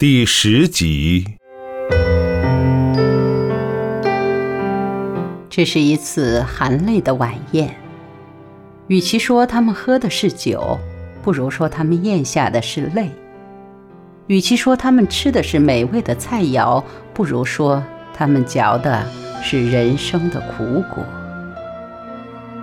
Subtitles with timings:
[0.00, 1.26] 第十集。
[5.50, 7.76] 这是一次含泪的晚宴。
[8.86, 10.78] 与其说他们喝的是酒，
[11.22, 13.10] 不如说他们咽下的是泪；
[14.26, 16.82] 与其说他们吃的是美味的菜肴，
[17.12, 19.04] 不如说他们嚼的
[19.42, 21.04] 是人生的苦果。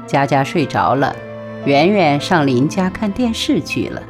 [0.07, 1.15] 佳佳睡着了，
[1.65, 4.01] 圆圆上邻家看电视去了。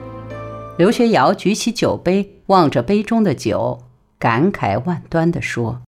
[0.77, 3.83] 刘学尧举起酒杯，望着杯中的酒，
[4.19, 5.81] 感慨万端地说：“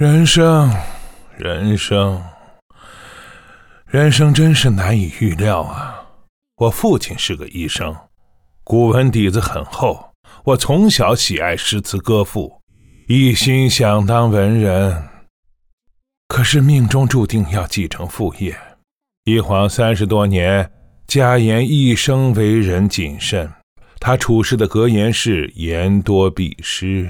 [0.00, 0.72] 人生，
[1.36, 2.24] 人生，
[3.84, 6.06] 人生真是难以预料啊！
[6.56, 7.94] 我父亲是个医生，
[8.64, 10.12] 古文底子很厚。
[10.44, 12.62] 我从小喜爱诗词歌赋，
[13.06, 15.10] 一心想当文人。
[16.28, 18.58] 可是命中注定要继承父业，
[19.24, 20.72] 一晃三十多年。”
[21.06, 23.50] 家言一生为人谨慎，
[24.00, 27.08] 他处事的格言是言多必失。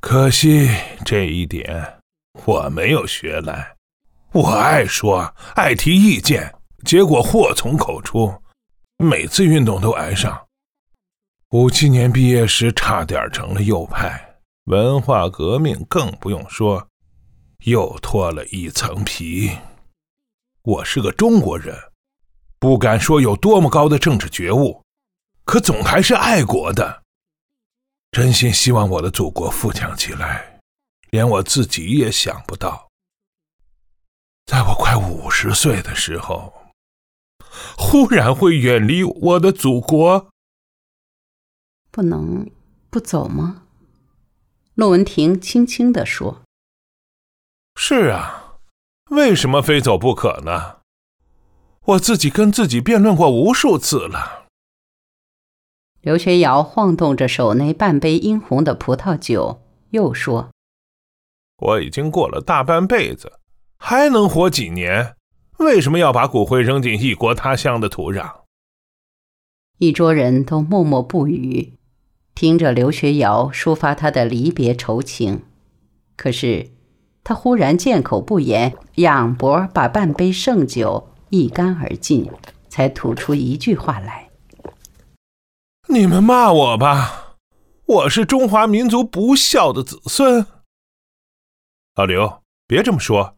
[0.00, 0.70] 可惜
[1.04, 1.98] 这一点
[2.46, 3.74] 我没有学来。
[4.32, 8.32] 我爱说，爱提意见，结果祸从口出，
[8.98, 10.46] 每次运动都挨上。
[11.50, 14.36] 五七年毕业时，差点成了右派。
[14.66, 16.86] 文化革命更不用说，
[17.64, 19.50] 又脱了一层皮。
[20.62, 21.74] 我是个中国人。
[22.58, 24.82] 不敢说有多么高的政治觉悟，
[25.44, 27.02] 可总还是爱国的。
[28.10, 30.60] 真心希望我的祖国富强起来，
[31.10, 32.88] 连我自己也想不到，
[34.46, 36.52] 在我快五十岁的时候，
[37.76, 40.30] 忽然会远离我的祖国。
[41.90, 42.50] 不能
[42.90, 43.64] 不走吗？
[44.74, 46.42] 骆文婷轻轻地说
[47.76, 48.58] ：“是啊，
[49.10, 50.77] 为什么非走不可呢？”
[51.88, 54.44] 我自己跟自己辩论过无数次了。
[56.02, 60.50] 刘学尧晃动着手内半杯殷红的葡萄酒，又说
[61.56, 63.32] ：“我已经过了大半辈子，
[63.78, 65.16] 还能活几年？
[65.60, 68.40] 为什么要把骨灰扔进异国他乡的土壤？”
[69.78, 71.78] 一桌人都默默不语，
[72.34, 75.44] 听着刘学尧抒发他的离别愁情。
[76.16, 76.68] 可是，
[77.24, 81.14] 他忽然缄口不言，仰脖把半杯剩酒。
[81.30, 82.30] 一干而尽，
[82.70, 84.30] 才吐出一句话来
[85.88, 87.36] ：“你们骂我吧，
[87.84, 90.46] 我是中华民族不孝的子孙。”
[91.96, 93.36] 老刘，别这么说，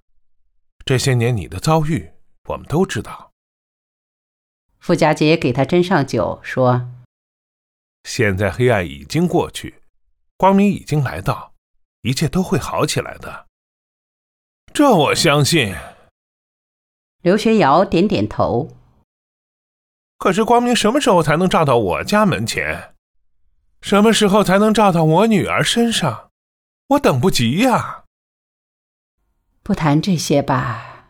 [0.85, 2.13] 这些年你的遭遇，
[2.49, 3.33] 我们都知道。
[4.79, 6.89] 傅家杰给他斟上酒，说
[8.05, 9.83] ：“现在黑暗已经过去，
[10.37, 11.55] 光明已经来到，
[12.03, 13.49] 一切都会好起来的。
[14.73, 15.75] 这我相信。”
[17.23, 18.69] 刘学尧点点头。
[20.17, 22.95] 可是光明什么时候才能照到我家门前？
[23.83, 26.31] 什么时候才能照到我女儿身上？
[26.89, 28.05] 我等不及呀！
[29.63, 31.07] 不谈这些吧。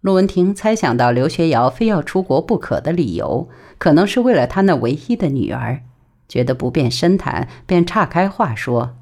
[0.00, 5.82] 陆文婷猜想到刘学尧非要出国不可的理由，可能是为了他那唯一的女儿，
[6.28, 8.96] 觉得不便深谈，便岔开话说：“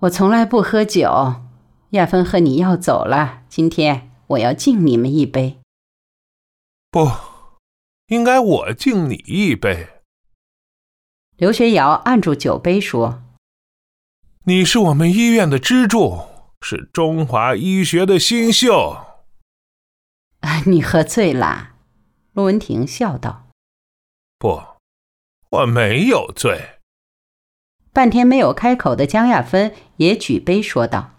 [0.00, 1.36] 我从来不喝酒，
[1.90, 5.58] 亚芬和你要走了，今天。”我要敬你们一杯。
[6.90, 7.10] 不，
[8.06, 10.02] 应该我敬你一杯。
[11.36, 13.22] 刘学尧按住酒杯说
[14.44, 16.20] ：“你是我们医院的支柱，
[16.60, 19.04] 是中华医学的新秀。”
[20.66, 21.76] 你喝醉了，
[22.32, 23.48] 陆文婷笑道
[24.38, 24.60] ：“不，
[25.50, 26.80] 我没有醉。”
[27.94, 31.17] 半天没有开口的江亚芬也举杯说道。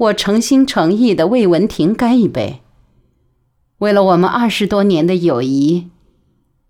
[0.00, 2.62] 我诚心诚意的为文婷干一杯，
[3.80, 5.90] 为了我们二十多年的友谊，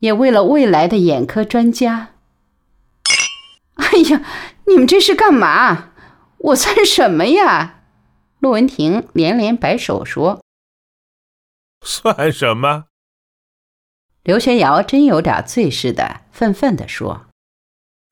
[0.01, 2.15] 也为了未来的眼科专家。
[3.75, 4.27] 哎呀，
[4.67, 5.93] 你们这是干嘛？
[6.39, 7.85] 我算什么呀？
[8.41, 10.43] 陆文婷连连摆手说
[11.87, 12.87] ：“算什么？”
[14.25, 17.27] 刘学尧真有点醉似的，愤愤地说。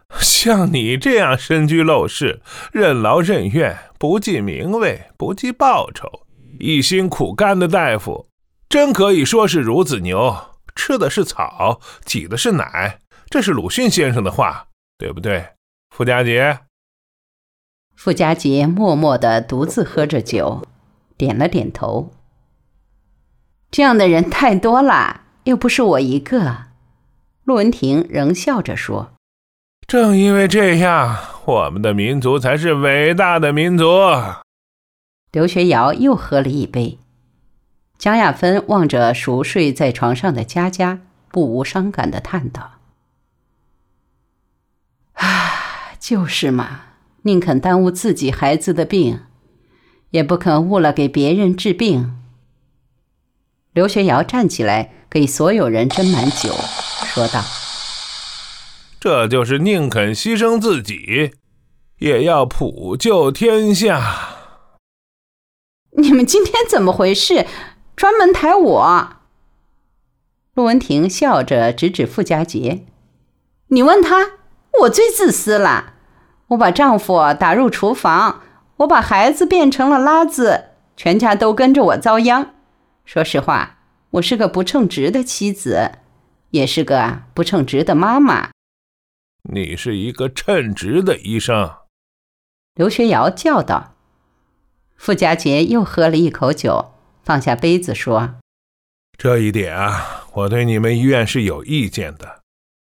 [0.21, 2.41] 像你这样身居陋室、
[2.73, 6.27] 任劳任怨、不计名位、不计报酬、
[6.59, 8.27] 一心苦干的大夫，
[8.69, 10.35] 真可以说是孺子牛，
[10.75, 13.01] 吃的是草，挤的是奶。
[13.29, 15.49] 这是鲁迅先生的话，对不对？
[15.95, 16.61] 傅家杰。
[17.95, 20.63] 傅家杰默默的独自喝着酒，
[21.19, 22.13] 点了点头。
[23.71, 26.69] 这样的人太多了，又不是我一个。
[27.45, 29.13] 陆文婷仍笑着说。
[29.89, 33.87] 正因为这样，我们的民族才是伟大的民族。
[35.33, 36.99] 刘学尧又喝了一杯。
[37.97, 41.01] 江亚芬望着熟睡在床上的佳佳，
[41.31, 42.73] 不无伤感的叹道
[45.99, 46.83] ：“就是嘛，
[47.23, 49.23] 宁肯耽误自己孩子的病，
[50.11, 52.15] 也不肯误了给别人治病。
[53.73, 56.55] 刘学尧站起来，给所有人斟满酒，
[57.07, 57.43] 说道
[59.01, 61.33] ：“这就是宁肯牺牲自己，
[61.99, 64.37] 也要普救天下。”
[65.97, 67.47] 你们今天怎么回事？
[67.97, 69.09] 专门抬我？
[70.55, 72.85] 陆文婷笑着指指傅家杰
[73.69, 74.33] ：“你问他，
[74.83, 75.95] 我最自私了。
[76.49, 78.43] 我把丈夫打入厨房，
[78.79, 82.55] 我把孩子变成了拉子，全家都跟着我遭殃。
[83.05, 83.79] 说实话，
[84.11, 85.93] 我是个不称职的妻子，
[86.51, 88.51] 也是个不称职的妈妈。
[89.49, 91.71] 你是一个称职的医生。”
[92.75, 93.95] 刘学尧叫道。
[94.97, 96.93] 傅家杰又喝了一口酒，
[97.23, 98.37] 放下杯子说。
[99.17, 102.43] 这一点啊，我对你们医院是有意见的。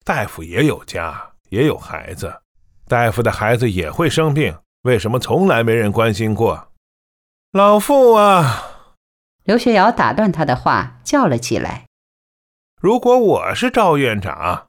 [0.05, 2.41] 大夫也有家，也有孩子，
[2.87, 6.69] 大夫的孩子也会生病，为什么从来没人关心过？
[7.53, 8.87] 老傅啊！
[9.45, 11.87] 刘学尧打断他的话，叫了起来
[12.81, 14.69] ：“如果我是赵院长，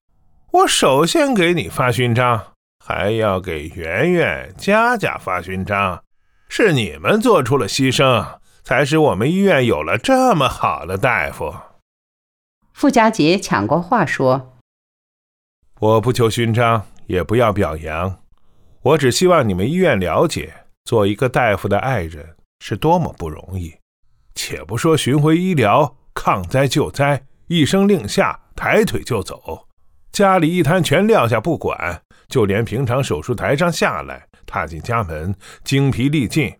[0.55, 6.01] 我首先给你发勋章，还要给圆圆、佳佳发勋章，
[6.47, 11.53] 是你们做出了牺牲。”才使我们医院有了这么好的大夫。
[12.73, 14.57] 傅家杰抢过话说
[15.79, 18.23] ：“我不求勋章，也不要表扬，
[18.81, 20.51] 我只希望你们医院了解，
[20.85, 23.75] 做一个大夫的爱人是多么不容易。
[24.33, 29.67] 且不说巡回医疗、抗灾救灾，一声令下，抬腿就走，
[30.15, 35.35] 家里一摊全撂下不管，就连平常手术台上下来，踏进家门，
[35.65, 36.55] 精疲力尽。”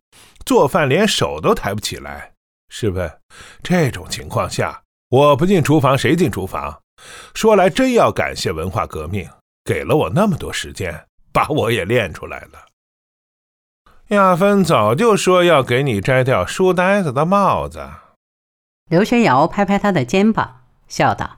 [0.46, 2.34] 做饭连手都抬不起来，
[2.68, 3.10] 试问
[3.64, 6.82] 这种情况下，我不进厨房谁进厨房？
[7.34, 9.26] 说来真要感谢文化革命，
[9.64, 12.66] 给了我那么多时间，把我也练出来了。
[14.10, 17.90] 亚芬早就说要给你摘掉书呆子的帽子。
[18.90, 21.38] 刘学尧拍拍他的肩膀，笑道：“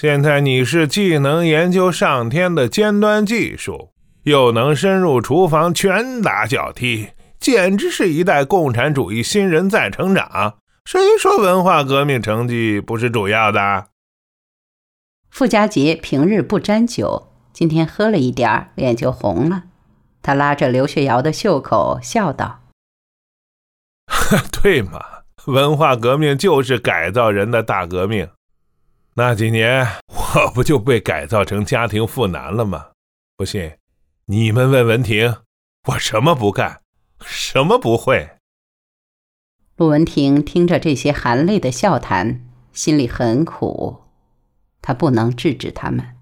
[0.00, 3.90] 现在你是既能研究上天的尖端技术，
[4.22, 10.54] 又能深入厨房拳打脚踢。”简直是一代共产主义新人在成长。
[10.86, 13.88] 谁说文化革命成绩不是主要的？
[15.28, 19.64] 傅家杰平日不沾酒，今天喝了一点儿，脸就红了。
[20.22, 22.62] 他拉着刘学尧的袖口，笑道
[24.62, 25.04] ：“对嘛，
[25.44, 28.26] 文化革命就是改造人的大革命。
[29.14, 32.90] 那几年，我不就被改造成家庭妇男了吗？
[33.36, 33.76] 不信，
[34.26, 35.36] 你们问文婷，
[35.88, 36.80] 我什么不干。”
[37.22, 38.38] 什么不会？
[39.76, 44.04] 陆文婷听着这些含泪的笑谈，心里很苦。
[44.80, 46.16] 她不能制止他们。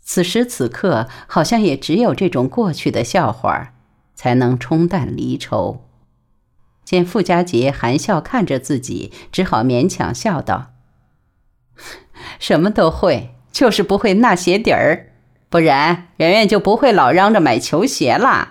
[0.00, 3.74] 此时此刻，好像也只有这种过去的笑话，
[4.14, 5.88] 才能冲淡离愁。
[6.84, 10.71] 见傅家杰含笑看着自己，只好勉强笑道
[12.38, 15.12] ：“什么都会，就是不会纳鞋底儿。
[15.48, 18.50] 不然，圆圆就不会老嚷着买球鞋啦。”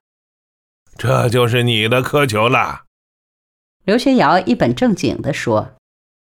[0.97, 2.83] 这就是你的苛求了，
[3.85, 5.73] 刘学尧一本正经地说：“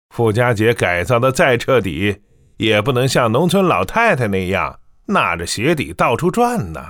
[0.10, 2.24] 傅家姐改造的再彻底，
[2.58, 6.82] 也不能像农村老太太那样纳着鞋底到处转呢。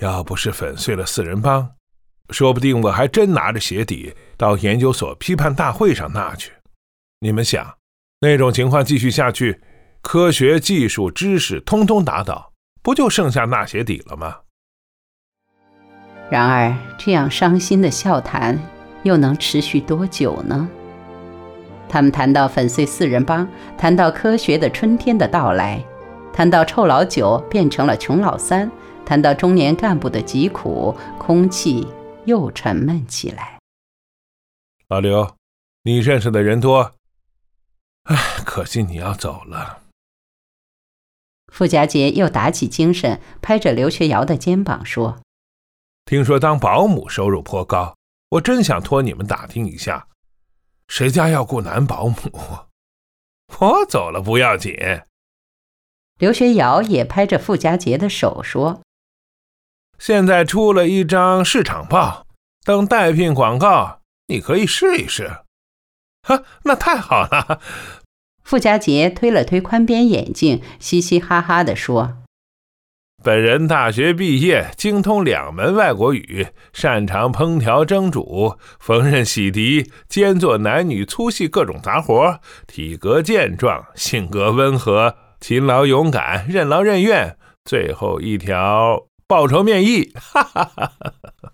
[0.00, 1.74] 要不是粉碎了四人帮，
[2.30, 6.50] 说不定我还真拿着鞋底到研究所批判大会上纳去。
[7.20, 7.76] 你们想，
[8.22, 9.60] 那种情况继续下去，
[10.00, 14.36] 科学技术知识通通打倒，不就剩下纳鞋底了吗？”
[16.30, 18.56] 然而，这样伤心的笑谈
[19.02, 20.68] 又能持续多久呢？
[21.88, 25.84] 他们谈到粉碎四人帮，谈到科学的春天的到来，
[26.32, 28.70] 谈到臭老九变成了穷老三，
[29.04, 31.86] 谈到中年干部的疾苦，空气
[32.24, 33.58] 又沉闷起来。
[34.88, 35.34] 老刘，
[35.82, 36.92] 你认识的人多，
[38.04, 39.82] 唉，可惜你要走了。
[41.52, 45.20] 傅家杰又打起精神，拍着刘学尧的肩膀说。
[46.06, 47.96] 听说当保姆收入颇高，
[48.30, 50.08] 我真想托你们打听一下，
[50.88, 52.16] 谁家要雇男保姆？
[53.60, 54.74] 我走了不要紧。
[56.18, 58.80] 刘学尧也拍着傅家杰的手说
[60.00, 62.26] ：“现在出了一张市场报，
[62.64, 65.44] 等待聘广告，你可以试一试。”
[66.22, 67.60] 哈， 那太好了。
[68.42, 72.18] 傅家杰推了推宽边眼镜，嘻嘻哈哈地说。
[73.24, 82.40] 本人大学毕业，精通两门外国语，擅长烹调蒸煮、缝纫洗涤，兼做男女粗细各种杂活。
[82.66, 87.38] 体格健壮，性格温和，勤劳勇敢，任劳任怨。
[87.64, 90.12] 最后一条，报仇面议。
[90.16, 90.72] 哈哈哈！
[90.74, 90.92] 哈
[91.42, 91.52] 哈！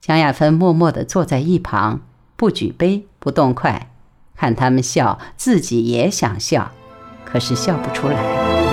[0.00, 2.00] 蒋亚芬默默地坐在一旁，
[2.36, 3.90] 不举杯，不动筷，
[4.36, 6.70] 看他们笑，自己也想笑，
[7.24, 8.65] 可是笑不出来。